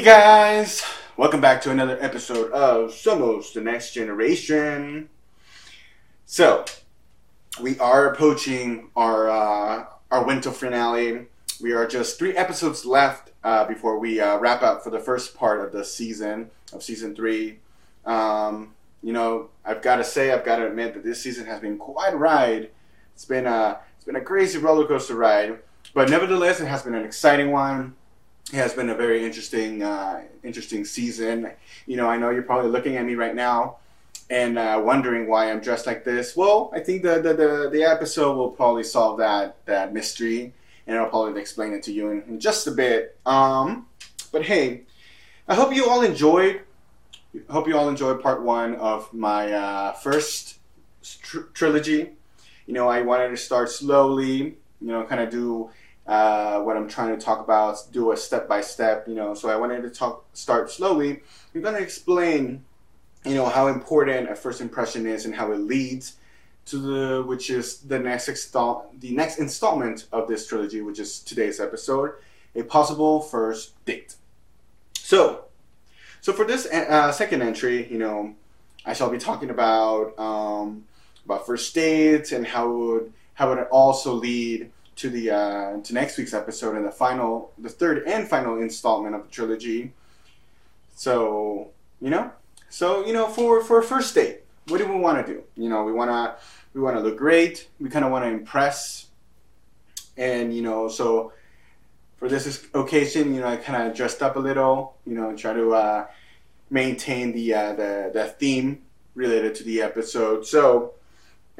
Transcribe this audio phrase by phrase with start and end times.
[0.00, 0.82] Hey guys,
[1.18, 5.10] welcome back to another episode of Somos the Next Generation.
[6.24, 6.64] So,
[7.60, 11.26] we are approaching our uh, our winter finale.
[11.60, 15.36] We are just three episodes left uh, before we uh, wrap up for the first
[15.36, 17.58] part of the season of season three.
[18.06, 21.60] Um, you know, I've got to say, I've got to admit that this season has
[21.60, 22.70] been quite a ride.
[23.14, 25.58] It's been a it's been a crazy roller coaster ride,
[25.92, 27.96] but nevertheless, it has been an exciting one
[28.52, 31.52] has been a very interesting uh, interesting season.
[31.86, 33.76] You know, I know you're probably looking at me right now
[34.30, 36.36] and uh, wondering why I'm dressed like this.
[36.36, 40.54] Well, I think the, the, the, the, episode will probably solve that that mystery,
[40.86, 43.18] and I'll probably explain it to you in, in just a bit.
[43.26, 43.86] Um,
[44.32, 44.82] but hey,
[45.48, 46.62] I hope you all enjoyed.
[47.48, 50.58] Hope you all enjoyed part one of my uh, first
[51.02, 52.10] tr- trilogy.
[52.66, 54.56] You know, I wanted to start slowly.
[54.80, 55.70] You know, kind of do
[56.10, 59.32] uh, what I'm trying to talk about, do a step by step, you know.
[59.32, 61.22] So I wanted to talk, start slowly.
[61.54, 62.64] I'm going to explain,
[63.24, 66.16] you know, how important a first impression is and how it leads
[66.66, 71.20] to the, which is the next install, the next installment of this trilogy, which is
[71.20, 72.10] today's episode,
[72.56, 74.16] a possible first date.
[74.94, 75.44] So,
[76.20, 78.34] so for this uh, second entry, you know,
[78.84, 80.86] I shall be talking about um,
[81.24, 85.80] about first dates and how it would how would it also lead to the uh,
[85.80, 89.92] to next week's episode and the final, the third and final installment of the trilogy.
[90.94, 91.70] So
[92.02, 92.30] you know,
[92.68, 95.42] so you know, for for a first date, what do we want to do?
[95.56, 96.36] You know, we want to
[96.74, 97.68] we want to look great.
[97.80, 99.06] We kind of want to impress,
[100.18, 101.32] and you know, so
[102.18, 104.96] for this occasion, you know, I kind of dressed up a little.
[105.06, 106.06] You know, try to uh,
[106.68, 108.82] maintain the uh, the the theme
[109.14, 110.46] related to the episode.
[110.46, 110.92] So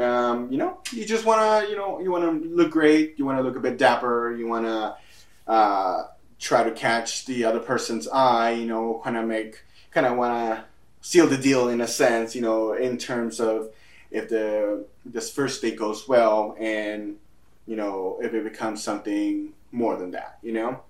[0.00, 3.18] um, you know, you just want to, you know, you want to look great.
[3.18, 4.34] You want to look a bit dapper.
[4.36, 4.96] You want to
[5.50, 6.06] uh,
[6.38, 8.52] try to catch the other person's eye.
[8.52, 10.64] You know, kind of make, kind of want to
[11.00, 12.34] seal the deal in a sense.
[12.34, 13.70] You know, in terms of
[14.10, 17.16] if the this first date goes well, and
[17.66, 20.38] you know, if it becomes something more than that.
[20.42, 20.82] You know,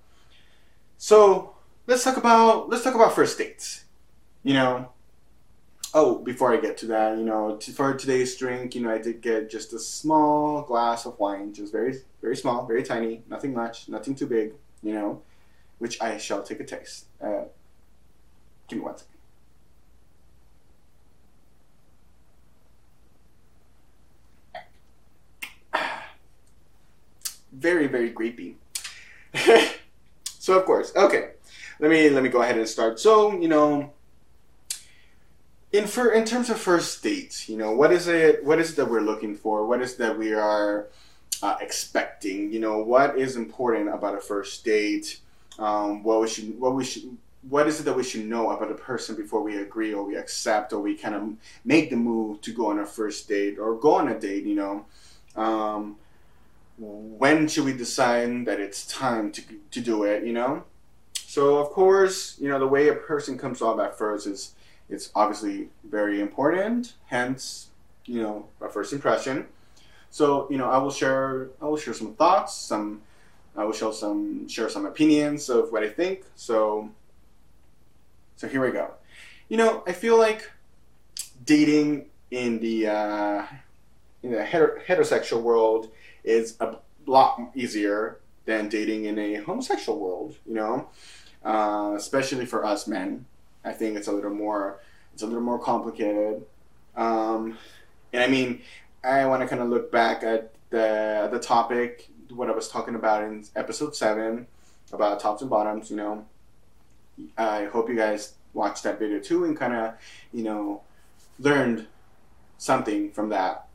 [0.99, 1.55] so
[1.87, 3.85] let's talk about let's talk about first dates.
[4.43, 4.93] You know,
[5.95, 8.99] oh, before I get to that, you know, t- for today's drink, you know, I
[8.99, 13.53] did get just a small glass of wine, just very, very small, very tiny, nothing
[13.55, 14.53] much, nothing too big,
[14.83, 15.23] you know,
[15.79, 17.07] which I shall take a taste.
[17.21, 17.45] Uh,
[18.69, 19.07] give me one second.
[27.53, 28.55] Very, very grapey.
[30.25, 31.33] so of course, okay.
[31.79, 33.01] Let me let me go ahead and start.
[33.01, 33.93] So you know,
[35.73, 38.45] in for in terms of first dates, you know, what is it?
[38.45, 39.67] What is it that we're looking for?
[39.67, 40.89] What is that we are
[41.43, 42.53] uh, expecting?
[42.53, 45.21] You know, what is important about a first date?
[45.59, 47.17] Um, what we should, what we should,
[47.49, 50.17] what is it that we should know about a person before we agree or we
[50.17, 51.33] accept or we kind of
[51.65, 54.45] make the move to go on a first date or go on a date?
[54.45, 54.87] You know,
[55.37, 55.97] um,
[56.79, 60.25] when should we decide that it's time to to do it?
[60.25, 60.65] You know,
[61.15, 64.55] so of course, you know, the way a person comes off at first is
[64.91, 66.95] it's obviously very important.
[67.07, 67.69] Hence,
[68.05, 69.47] you know, a first impression.
[70.11, 73.03] So you know, I will share I will share some thoughts, some
[73.57, 76.25] I will show some share some opinions of what I think.
[76.35, 76.91] So
[78.37, 78.93] so here we go.
[79.49, 80.51] You know, I feel like
[81.45, 83.47] dating in the uh,
[84.23, 85.91] in the heter- heterosexual world
[86.25, 86.77] is a
[87.07, 90.37] lot easier than dating in a homosexual world.
[90.47, 90.89] You know,
[91.45, 93.27] uh, especially for us men.
[93.65, 94.81] I think it's a little more
[95.13, 96.45] it's a little more complicated.
[96.97, 97.59] Um,
[98.13, 98.63] and I mean,
[99.05, 102.95] I want to kind of look back at the the topic, what I was talking
[102.95, 104.47] about in episode seven
[104.93, 105.91] about tops and bottoms.
[105.91, 106.27] You know,
[107.37, 109.95] I hope you guys watched that video too and kind of,
[110.33, 110.83] you know,
[111.39, 111.87] learned
[112.59, 113.67] something from that.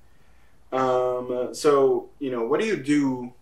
[0.72, 3.34] Um, so you know, what do you do?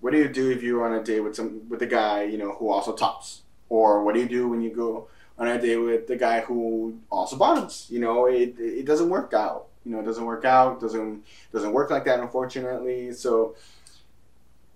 [0.00, 2.38] What do you do if you're on a date with some with a guy you
[2.38, 3.42] know who also tops?
[3.68, 5.08] Or what do you do when you go
[5.38, 7.86] on a date with the guy who also bottoms.
[7.90, 9.66] You know, it it doesn't work out.
[9.84, 10.80] You know, it doesn't work out.
[10.80, 13.12] Doesn't doesn't work like that, unfortunately.
[13.12, 13.56] So,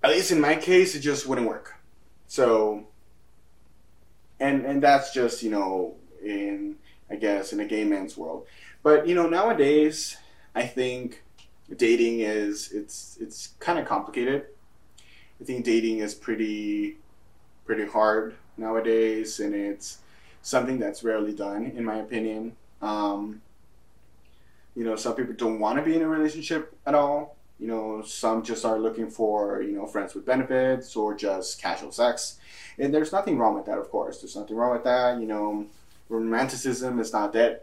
[0.02, 1.74] at least in my case, it just wouldn't work.
[2.26, 2.86] So,
[4.38, 6.76] and and that's just you know in
[7.10, 8.46] I guess in a gay man's world.
[8.82, 10.16] But you know nowadays,
[10.54, 11.22] I think
[11.76, 14.46] dating is it's it's kind of complicated.
[15.40, 16.98] I think dating is pretty
[17.64, 19.98] pretty hard nowadays, and it's
[20.42, 22.56] something that's rarely done, in my opinion.
[22.82, 23.42] Um,
[24.74, 27.36] you know, some people don't want to be in a relationship at all.
[27.58, 31.92] You know, some just are looking for, you know, friends with benefits or just casual
[31.92, 32.38] sex.
[32.78, 34.20] And there's nothing wrong with that, of course.
[34.20, 35.20] There's nothing wrong with that.
[35.20, 35.66] You know,
[36.08, 37.60] romanticism is not dead.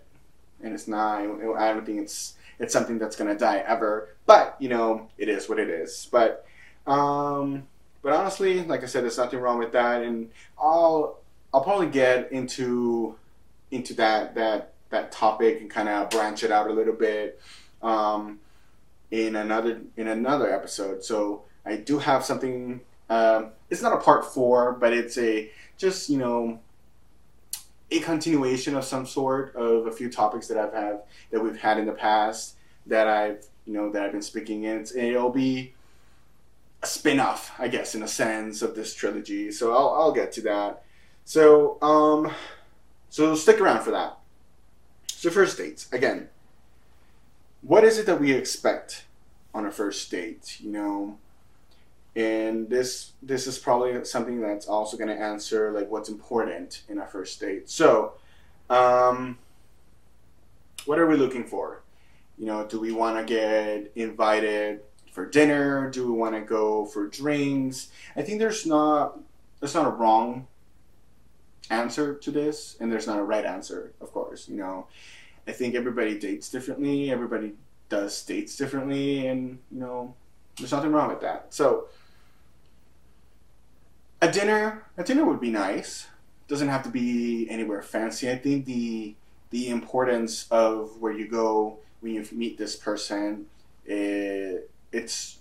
[0.62, 4.10] And it's not, I don't think it's, it's something that's going to die ever.
[4.26, 6.08] But, you know, it is what it is.
[6.12, 6.46] But,
[6.86, 7.64] um,
[8.04, 10.04] but honestly, like I said, there's nothing wrong with that.
[10.04, 10.30] And
[10.62, 11.20] I'll,
[11.54, 13.16] I'll probably get into,
[13.72, 17.40] into that, that, that topic and kind of branch it out a little bit.
[17.82, 18.40] Um,
[19.12, 21.04] in another in another episode.
[21.04, 22.82] So I do have something.
[23.10, 26.60] Um, it's not a part four, but it's a just you know
[27.90, 31.02] a continuation of some sort of a few topics that I've had
[31.32, 32.56] that we've had in the past
[32.86, 34.80] that I've you know that I've been speaking in.
[34.80, 35.74] It's, it'll be
[36.84, 39.52] a spin-off, I guess, in a sense of this trilogy.
[39.52, 40.84] So I'll I'll get to that.
[41.28, 42.34] So um,
[43.10, 44.18] so stick around for that.
[45.08, 46.30] So first dates again
[47.62, 49.06] what is it that we expect
[49.54, 50.60] on a first date?
[50.62, 51.18] You know,
[52.16, 56.98] and this this is probably something that's also going to answer like what's important in
[57.00, 57.70] a first date.
[57.70, 58.14] So,
[58.70, 59.38] um,
[60.86, 61.82] what are we looking for?
[62.38, 64.82] You know, do we want to get invited
[65.12, 65.90] for dinner?
[65.90, 67.90] Do we want to go for drinks?
[68.16, 69.20] I think there's not
[69.60, 70.48] there's not a wrong
[71.70, 74.48] answer to this, and there's not a right answer, of course.
[74.48, 74.88] You know,
[75.48, 77.12] I think everybody dates differently.
[77.12, 77.54] Everybody
[77.90, 80.14] does dates differently, and you know,
[80.58, 81.54] there's nothing wrong with that.
[81.54, 81.88] So,
[84.22, 86.08] a dinner, a dinner would be nice.
[86.48, 88.30] Doesn't have to be anywhere fancy.
[88.30, 89.16] I think the
[89.50, 93.46] the importance of where you go when you meet this person,
[93.86, 95.40] it, it's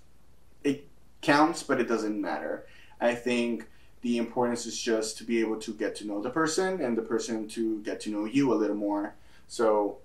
[0.64, 0.86] it
[1.20, 2.66] counts, but it doesn't matter.
[3.00, 3.68] I think
[4.02, 7.02] the importance is just to be able to get to know the person and the
[7.02, 9.14] person to get to know you a little more.
[9.48, 9.98] So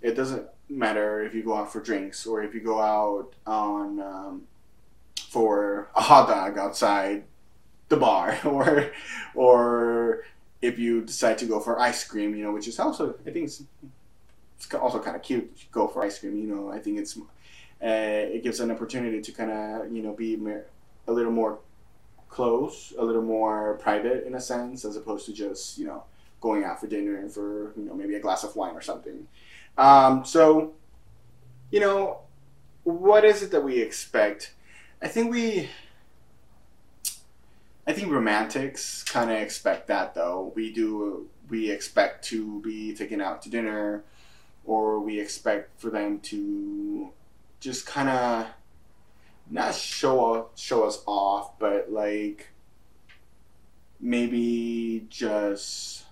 [0.00, 4.00] it doesn't matter if you go out for drinks or if you go out on
[4.00, 4.42] um,
[5.30, 7.24] for a hot dog outside
[7.88, 8.90] the bar or
[9.34, 10.24] or
[10.60, 13.46] if you decide to go for ice cream, you know, which is also I think
[13.46, 13.62] it's,
[14.56, 16.36] it's also kind of cute to go for ice cream.
[16.36, 17.22] You know, I think it's uh,
[18.34, 20.38] it gives an opportunity to kind of you know be
[21.06, 21.58] a little more
[22.28, 26.04] close, a little more private in a sense, as opposed to just you know
[26.40, 29.26] going out for dinner and for you know maybe a glass of wine or something.
[29.76, 30.72] Um, so,
[31.70, 32.20] you know,
[32.82, 34.54] what is it that we expect?
[35.00, 35.68] I think we,
[37.86, 40.52] I think romantics kind of expect that though.
[40.56, 44.02] We do, we expect to be taken out to dinner,
[44.64, 47.10] or we expect for them to
[47.60, 48.46] just kind of
[49.50, 52.48] not show show us off, but like
[54.00, 56.04] maybe just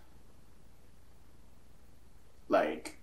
[2.49, 2.97] like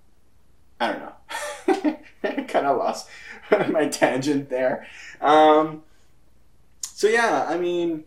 [0.79, 1.97] I don't know.
[2.47, 3.09] kind of lost
[3.69, 4.87] my tangent there.
[5.21, 5.83] Um,
[6.81, 8.03] so yeah, I mean,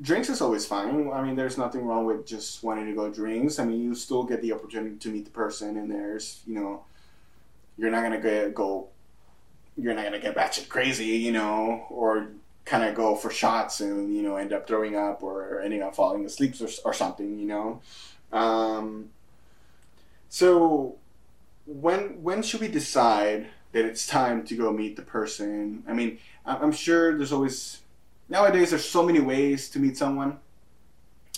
[0.00, 1.10] drinks is always fine.
[1.12, 3.58] I mean, there's nothing wrong with just wanting to go drinks.
[3.58, 6.84] I mean, you still get the opportunity to meet the person, and there's you know,
[7.76, 8.88] you're not gonna go,
[9.78, 12.28] you're not gonna get batshit crazy, you know, or
[12.64, 15.94] kind of go for shots and you know end up throwing up or ending up
[15.94, 17.80] falling asleep or, or something, you know.
[18.32, 19.10] Um,
[20.28, 20.96] so
[21.66, 25.84] when when should we decide that it's time to go meet the person?
[25.88, 27.80] I mean, I'm sure there's always
[28.28, 30.38] nowadays there's so many ways to meet someone.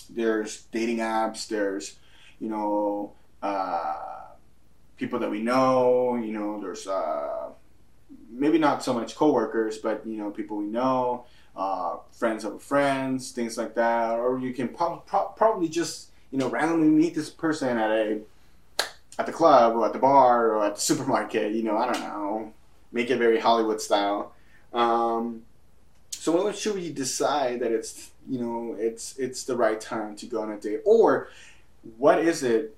[0.08, 1.46] There's dating apps.
[1.46, 1.96] There's
[2.40, 3.96] you know uh,
[4.96, 6.16] people that we know.
[6.16, 7.49] You know, there's uh,
[8.40, 13.30] maybe not so much coworkers, but you know people we know, uh, friends of friends,
[13.30, 14.18] things like that.
[14.18, 18.20] Or you can pro- pro- probably just you know randomly meet this person at a
[19.18, 21.52] at the club or at the bar or at the supermarket.
[21.52, 22.52] You know, I don't know.
[22.90, 24.32] Make it very Hollywood style.
[24.72, 25.42] Um,
[26.10, 30.26] so when should we decide that it's you know it's it's the right time to
[30.26, 31.28] go on a date, or
[31.98, 32.74] what is it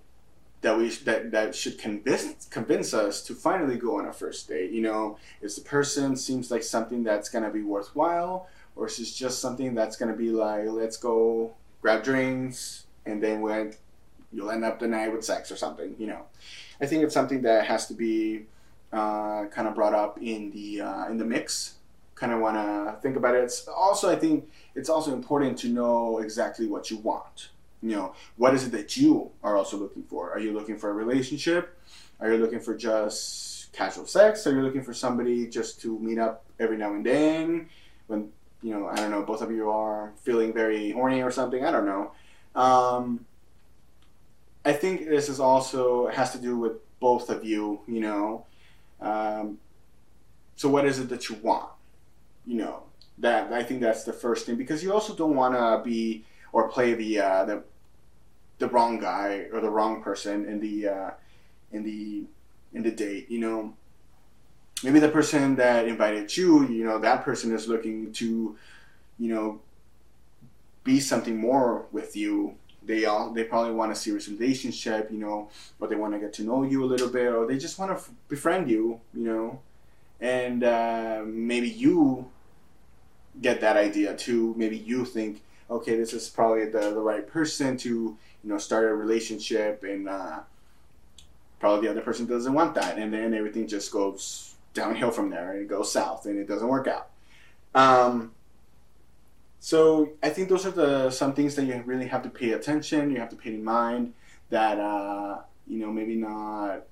[0.62, 4.70] that we that that should convince convince us to finally go on a first date?
[4.70, 9.14] You know, is the person seems like something that's gonna be worthwhile, or is this
[9.14, 13.74] just something that's gonna be like let's go grab drinks and then when
[14.32, 15.94] you'll end up the night with sex or something.
[15.98, 16.22] You know,
[16.80, 18.46] I think it's something that has to be
[18.92, 21.74] uh, kind of brought up in the uh, in the mix.
[22.14, 23.42] Kind of want to think about it.
[23.42, 27.48] It's also, I think, it's also important to know exactly what you want.
[27.82, 30.30] You know, what is it that you are also looking for?
[30.30, 31.76] Are you looking for a relationship?
[32.20, 34.46] Are you looking for just casual sex?
[34.46, 37.68] Are you looking for somebody just to meet up every now and then
[38.06, 38.30] when
[38.62, 41.64] you know I don't know both of you are feeling very horny or something?
[41.64, 42.12] I don't know.
[42.54, 43.26] Um,
[44.64, 47.80] I think this is also has to do with both of you.
[47.88, 48.46] You know,
[49.00, 49.58] um,
[50.54, 51.68] so what is it that you want?
[52.46, 52.82] You know,
[53.18, 56.68] that I think that's the first thing because you also don't want to be or
[56.68, 57.64] play the uh, the
[58.62, 61.10] the wrong guy or the wrong person in the uh,
[61.72, 62.24] in the
[62.72, 63.28] in the date.
[63.28, 63.74] You know,
[64.84, 68.56] maybe the person that invited you, you know, that person is looking to,
[69.18, 69.60] you know,
[70.84, 72.54] be something more with you.
[72.84, 76.32] They all they probably want a serious relationship, you know, or they want to get
[76.34, 79.24] to know you a little bit, or they just want to f- befriend you, you
[79.24, 79.60] know,
[80.20, 82.30] and uh, maybe you
[83.40, 84.54] get that idea too.
[84.56, 88.84] Maybe you think, okay, this is probably the, the right person to you know start
[88.84, 90.40] a relationship, and uh,
[91.60, 95.52] probably the other person doesn't want that, and then everything just goes downhill from there,
[95.52, 97.10] and it goes south, and it doesn't work out.
[97.74, 98.32] Um,
[99.60, 103.10] so I think those are the some things that you really have to pay attention.
[103.10, 104.14] You have to pay in mind
[104.50, 106.84] that uh, you know maybe not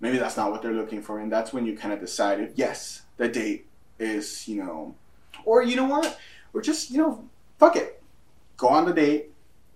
[0.00, 2.52] maybe that's not what they're looking for, and that's when you kind of decide if
[2.56, 3.66] yes, the date
[3.98, 4.94] is you know
[5.44, 6.18] or you know what?
[6.52, 8.02] Or just, you know, fuck it.
[8.56, 9.31] Go on the date.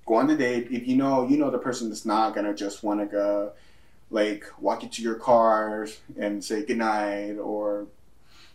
[0.07, 0.69] Go on the date.
[0.71, 3.53] If you know you know the person that's not gonna just wanna go
[4.11, 7.87] like walk you to your car and say goodnight or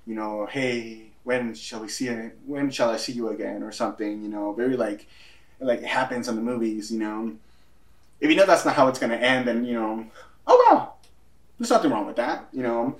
[0.07, 3.71] you know, hey, when shall we see it when shall I see you again or
[3.71, 5.07] something, you know, very like
[5.59, 7.33] like it happens in the movies, you know.
[8.19, 10.05] If you know that's not how it's gonna end then, you know,
[10.47, 10.97] oh well.
[11.59, 12.97] There's nothing wrong with that, you know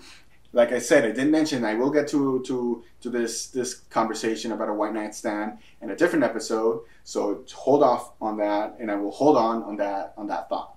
[0.54, 4.52] like I said, I didn't mention I will get to to to this this conversation
[4.52, 6.82] about a white night stand in a different episode.
[7.04, 10.76] So hold off on that, and I will hold on on that on that thought.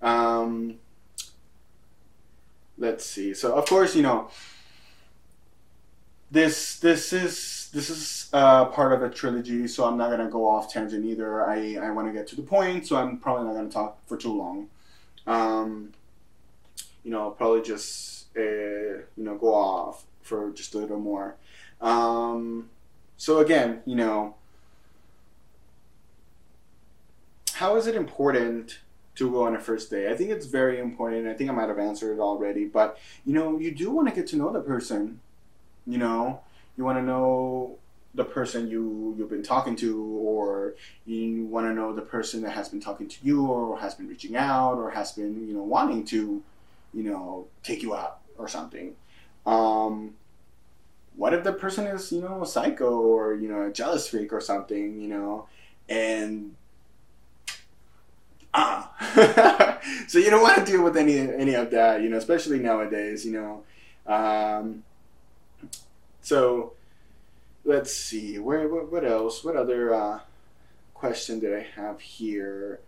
[0.00, 0.76] Um,
[2.78, 3.34] let's see.
[3.34, 4.30] So of course, you know,
[6.30, 10.48] this this is this is uh, part of a trilogy, so I'm not gonna go
[10.48, 11.44] off tangent either.
[11.44, 14.16] I I want to get to the point, so I'm probably not gonna talk for
[14.16, 14.68] too long.
[15.26, 15.92] Um,
[17.02, 21.36] you know, probably just uh, you know, go off for just a little more.
[21.80, 22.70] Um,
[23.16, 24.34] so again, you know,
[27.54, 28.78] how is it important
[29.16, 30.08] to go on a first date?
[30.08, 31.26] I think it's very important.
[31.26, 34.14] I think I might have answered it already, but you know, you do want to
[34.14, 35.20] get to know the person.
[35.86, 36.40] You know,
[36.76, 37.78] you want to know
[38.14, 40.74] the person you you've been talking to or
[41.06, 44.08] you want to know the person that has been talking to you or has been
[44.08, 46.42] reaching out or has been you know wanting to
[46.92, 48.94] you know take you out or something.
[49.46, 50.14] Um,
[51.16, 54.32] what if the person is, you know, a psycho or, you know, a jealous freak
[54.32, 55.46] or something, you know,
[55.88, 56.54] and
[58.54, 58.92] ah.
[60.08, 63.24] So you don't want to deal with any any of that, you know, especially nowadays,
[63.24, 63.62] you know.
[64.06, 64.82] Um,
[66.20, 66.72] so
[67.64, 69.44] let's see, where what, what else?
[69.44, 70.20] What other uh,
[70.94, 72.80] question did I have here?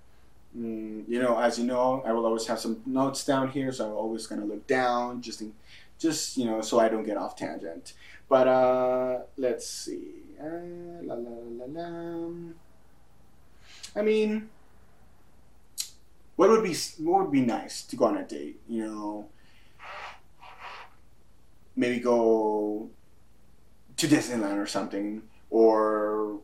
[0.57, 3.87] Mm, you know, as you know, I will always have some notes down here, so
[3.87, 5.55] I'm always to look down, just in,
[5.99, 7.95] just you know, so I don't get off tangent.
[8.29, 10.09] But uh, let's see.
[10.41, 12.31] Uh, la, la, la.
[13.95, 14.49] I mean,
[16.37, 18.61] what would be what would be nice to go on a date?
[18.69, 19.29] You know,
[21.77, 22.91] maybe go
[23.97, 26.41] to Disneyland or something, or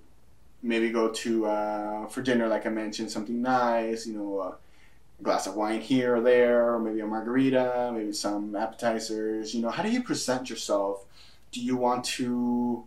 [0.62, 4.06] maybe go to uh, for dinner, like I mentioned, something nice.
[4.06, 8.54] You know, a glass of wine here or there, or maybe a margarita, maybe some
[8.54, 9.54] appetizers.
[9.54, 11.04] You know, how do you present yourself?
[11.52, 12.84] Do you want to?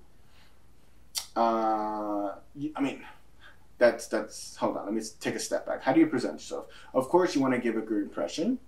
[1.36, 2.36] Uh,
[2.76, 3.02] I mean,
[3.78, 4.56] that's that's.
[4.58, 5.82] Hold on, let me take a step back.
[5.82, 6.66] How do you present yourself?
[6.94, 8.60] Of course, you want to give a good impression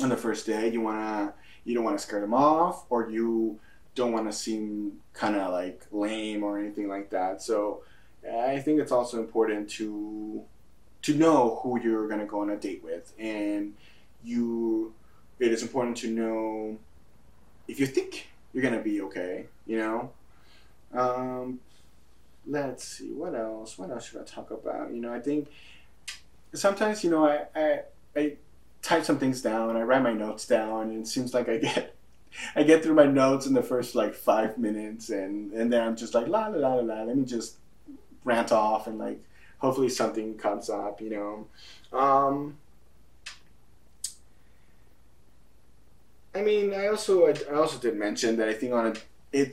[0.00, 0.68] on the first day.
[0.68, 1.34] You want to.
[1.64, 3.60] You don't want to scare them off, or you
[3.94, 7.42] don't want to seem kind of like lame or anything like that.
[7.42, 7.82] So
[8.30, 10.42] I think it's also important to
[11.02, 13.74] to know who you're going to go on a date with, and
[14.24, 14.94] you.
[15.38, 16.78] It is important to know
[17.66, 19.46] if you think you're going to be okay.
[19.66, 20.10] You know.
[20.94, 21.60] Um,
[22.46, 23.78] let's see what else.
[23.78, 24.92] What else should I talk about?
[24.92, 25.48] You know, I think
[26.54, 27.80] sometimes you know I I,
[28.16, 28.36] I
[28.82, 29.76] type some things down.
[29.76, 31.94] I write my notes down, and it seems like I get
[32.54, 35.96] I get through my notes in the first like five minutes, and and then I'm
[35.96, 37.02] just like la la la la la.
[37.02, 37.56] Let me just
[38.24, 39.22] rant off and like
[39.58, 41.46] hopefully something comes up, you know.
[41.96, 42.58] Um,
[46.34, 48.96] I mean, I also I also did mention that I think on
[49.34, 49.46] a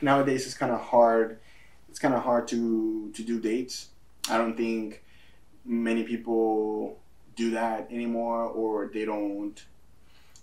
[0.00, 1.38] nowadays it's kind of hard.
[1.88, 3.88] It's kind of hard to to do dates.
[4.30, 5.02] I don't think
[5.64, 6.98] many people
[7.36, 9.62] do that anymore, or they don't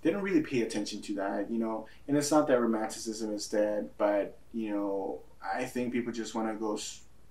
[0.01, 1.87] they don't really pay attention to that, you know.
[2.07, 6.47] And it's not that romanticism is dead, but you know, I think people just want
[6.47, 6.77] to go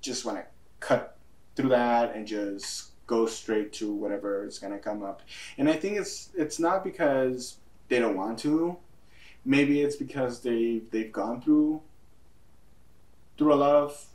[0.01, 0.45] just want to
[0.81, 1.17] cut
[1.57, 5.23] through that and just go straight to whatever is gonna come up.
[5.57, 7.57] And I think it's it's not because
[7.89, 8.77] they don't want to.
[9.45, 11.81] Maybe it's because they they've gone through
[13.37, 14.07] through a lot of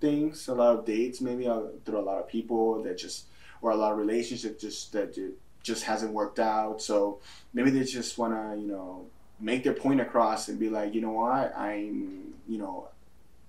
[0.00, 3.26] things, a lot of dates, maybe uh, through a lot of people that just
[3.62, 5.16] or a lot of relationships just that
[5.62, 6.82] just hasn't worked out.
[6.82, 7.20] So
[7.54, 9.06] maybe they just want to you know
[9.38, 12.88] make their point across and be like, you know what, I'm you know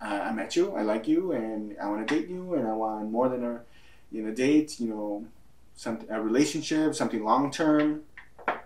[0.02, 2.74] I, I met you, I like you, and I want to date you, and I
[2.74, 3.62] want more than a
[4.12, 5.26] you know date, you know,
[5.76, 8.02] some a relationship, something long term.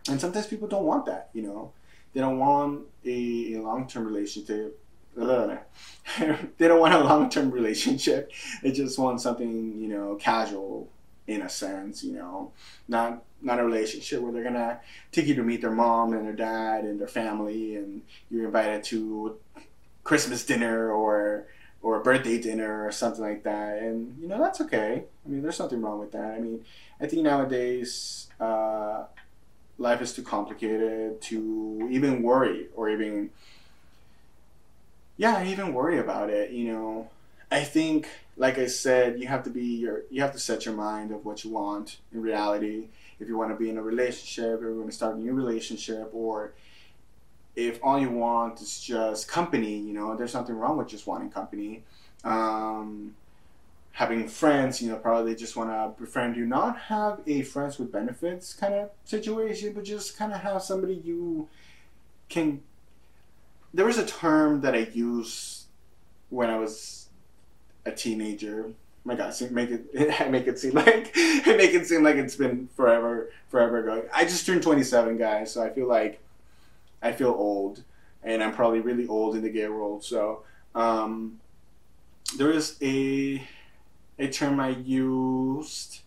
[0.07, 1.71] And sometimes people don't want that, you know.
[2.13, 4.79] They don't want a, a long term relationship.
[5.15, 8.31] they don't want a long term relationship.
[8.61, 10.89] They just want something, you know, casual
[11.27, 12.51] in a sense, you know,
[12.87, 14.79] not not a relationship where they're gonna
[15.11, 18.83] take you to meet their mom and their dad and their family, and you're invited
[18.85, 19.37] to
[20.05, 21.47] Christmas dinner or
[21.81, 25.03] or a birthday dinner or something like that, and you know that's okay.
[25.25, 26.33] I mean, there's nothing wrong with that.
[26.33, 26.63] I mean,
[27.01, 29.03] I think nowadays uh,
[29.77, 33.29] life is too complicated to even worry or even
[35.17, 36.51] yeah, even worry about it.
[36.51, 37.09] You know,
[37.51, 38.07] I think
[38.37, 41.25] like I said, you have to be your you have to set your mind of
[41.25, 42.87] what you want in reality.
[43.19, 45.33] If you want to be in a relationship, or you want to start a new
[45.33, 46.51] relationship, or
[47.55, 51.29] if all you want is just company, you know, there's nothing wrong with just wanting
[51.29, 51.83] company.
[52.23, 53.15] Um,
[53.93, 57.79] having friends, you know, probably they just want to befriend you, not have a friends
[57.79, 61.47] with benefits kind of situation, but just kind of have somebody you
[62.27, 62.61] can.
[63.73, 65.65] There was a term that I used
[66.29, 67.07] when I was
[67.85, 68.71] a teenager.
[69.05, 69.85] my God, make it
[70.29, 74.03] make it seem like make it seem like it's been forever, forever ago.
[74.13, 76.19] I just turned 27, guys, so I feel like
[77.05, 77.83] I feel old,
[78.23, 80.03] and I'm probably really old in the gay world.
[80.03, 81.39] So um,
[82.37, 83.47] there is a
[84.17, 86.01] a term I used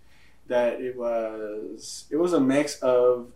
[0.49, 3.31] that it was it was a mix of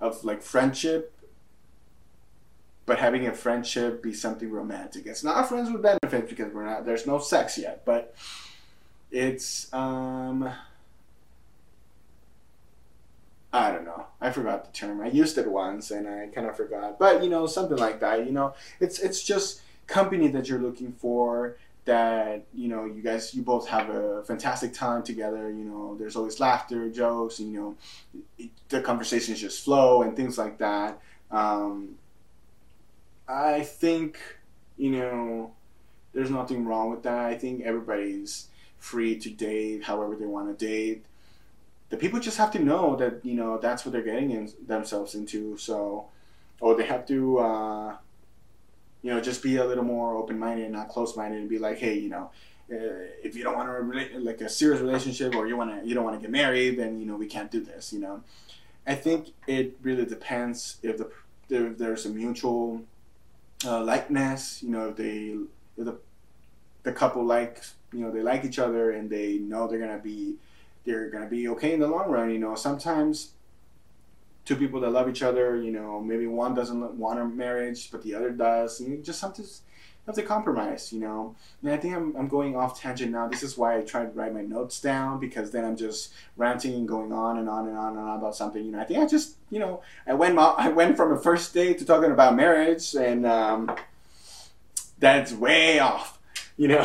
[0.00, 1.12] of like friendship
[2.84, 5.06] but having a friendship be something romantic.
[5.06, 8.14] It's not friends with benefits because we're not there's no sex yet, but
[9.10, 10.52] it's um
[13.52, 14.06] I don't know.
[14.20, 15.02] I forgot the term.
[15.02, 16.98] I used it once and I kind of forgot.
[16.98, 18.24] But you know, something like that.
[18.26, 21.56] You know, it's it's just company that you're looking for.
[21.84, 25.50] That you know, you guys, you both have a fantastic time together.
[25.50, 27.40] You know, there's always laughter, jokes.
[27.40, 27.76] You
[28.38, 31.00] know, the conversations just flow and things like that.
[31.30, 31.96] Um,
[33.28, 34.18] I think
[34.78, 35.52] you know,
[36.14, 37.26] there's nothing wrong with that.
[37.26, 41.04] I think everybody's free to date however they want to date
[41.92, 45.14] the people just have to know that you know that's what they're getting in, themselves
[45.14, 45.58] into.
[45.58, 46.06] So,
[46.58, 47.96] or they have to, uh,
[49.02, 51.58] you know, just be a little more open minded and not close minded, and be
[51.58, 52.30] like, hey, you know,
[52.72, 55.94] uh, if you don't want to like a serious relationship or you want to you
[55.94, 57.92] don't want to get married, then you know we can't do this.
[57.92, 58.22] You know,
[58.86, 61.10] I think it really depends if the
[61.50, 62.84] if there's a mutual
[63.66, 64.62] uh, likeness.
[64.62, 65.36] You know, if they
[65.76, 65.98] if the
[66.84, 70.36] the couple likes you know they like each other and they know they're gonna be
[70.84, 72.30] they're to be okay in the long run.
[72.30, 73.32] You know, sometimes
[74.44, 78.02] two people that love each other, you know, maybe one doesn't want a marriage, but
[78.02, 78.80] the other does.
[78.80, 79.44] You just have to
[80.06, 81.36] have to compromise, you know.
[81.62, 83.28] And I think I'm, I'm going off tangent now.
[83.28, 86.74] This is why I try to write my notes down because then I'm just ranting
[86.74, 88.64] and going on and on and on and on about something.
[88.64, 91.54] You know, I think I just, you know, I went I went from a first
[91.54, 93.70] date to talking about marriage, and um,
[94.98, 96.18] that's way off.
[96.56, 96.84] You know,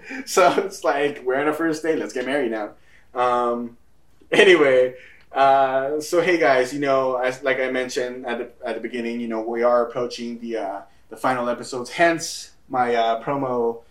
[0.26, 1.98] so it's like we're on a first date.
[1.98, 2.70] Let's get married now.
[3.18, 3.76] Um,
[4.32, 4.94] anyway,
[5.32, 9.20] uh, so hey guys, you know, as like I mentioned at the at the beginning,
[9.20, 11.90] you know, we are approaching the uh, the final episodes.
[11.90, 13.82] Hence my uh, promo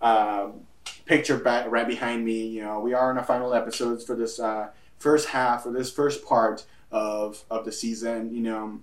[0.00, 0.48] uh,
[1.04, 2.46] picture back right behind me.
[2.46, 4.68] You know, we are in the final episodes for this uh,
[4.98, 8.32] first half or this first part of of the season.
[8.32, 8.80] You know,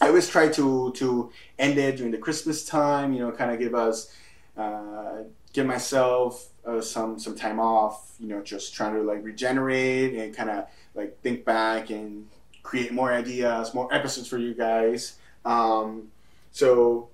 [0.00, 3.12] I always try to to end it during the Christmas time.
[3.12, 4.14] You know, kind of give us
[4.56, 8.14] uh, give myself uh, some some time off.
[8.18, 12.28] You know, just trying to like regenerate and kind of like think back and
[12.62, 15.16] create more ideas, more episodes for you guys.
[15.44, 16.08] Um,
[16.52, 17.08] so,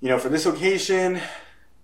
[0.00, 1.20] you know, for this occasion,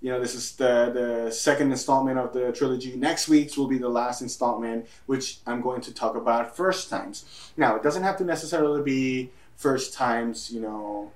[0.01, 0.91] you know, this is the
[1.27, 2.97] the second installment of the trilogy.
[2.97, 7.53] Next week's will be the last installment, which I'm going to talk about first times.
[7.57, 11.13] Now, it doesn't have to necessarily be first times, you know,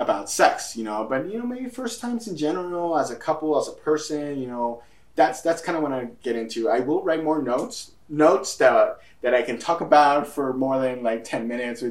[0.00, 3.56] about sex, you know, but you know, maybe first times in general, as a couple,
[3.60, 4.82] as a person, you know,
[5.14, 6.70] that's that's kind of what I get into.
[6.70, 11.02] I will write more notes, notes that that I can talk about for more than
[11.02, 11.84] like ten minutes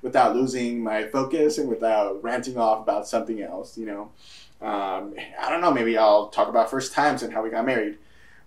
[0.00, 4.12] without losing my focus and without ranting off about something else, you know.
[4.62, 5.72] Um, I don't know.
[5.72, 7.98] Maybe I'll talk about first times and how we got married.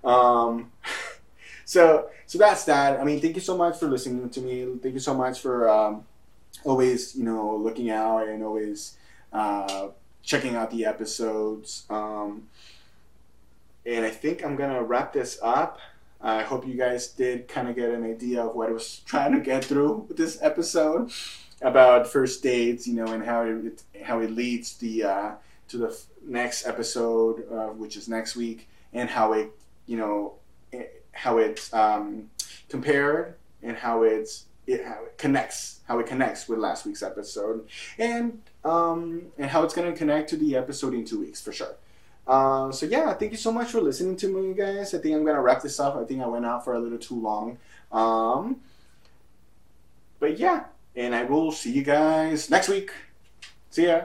[0.03, 0.71] Um,
[1.65, 3.01] so so that's that.
[3.01, 4.77] I mean, thank you so much for listening to me.
[4.81, 6.05] Thank you so much for um,
[6.63, 8.95] always you know looking out and always
[9.33, 9.89] uh,
[10.23, 11.85] checking out the episodes.
[11.89, 12.47] Um,
[13.85, 15.79] and I think I'm gonna wrap this up.
[16.21, 19.31] I hope you guys did kind of get an idea of what I was trying
[19.33, 21.11] to get through with this episode
[21.61, 25.31] about first dates, you know, and how it how it leads the uh,
[25.69, 29.51] to the next episode, uh, which is next week, and how it
[29.85, 30.33] you know
[31.11, 32.29] how it's um,
[32.69, 37.67] compared and how it's it how it connects how it connects with last week's episode
[37.97, 41.75] and um, and how it's to connect to the episode in two weeks for sure.
[42.27, 44.93] Uh, so yeah, thank you so much for listening to me, guys.
[44.93, 45.95] I think I'm gonna wrap this up.
[45.95, 47.57] I think I went out for a little too long.
[47.91, 48.57] Um,
[50.19, 52.91] but yeah, and I will see you guys next week.
[53.71, 54.01] See ya.